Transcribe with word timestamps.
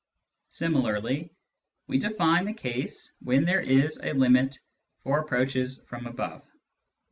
Similarly 0.49 1.29
we 1.85 1.99
define 1.99 2.45
the 2.45 2.55
case 2.55 3.13
when 3.21 3.45
there 3.45 3.61
is 3.61 3.99
a 4.01 4.13
limit 4.13 4.57
for 5.03 5.19
approaches 5.19 5.83
from 5.87 6.07
above. 6.07 6.43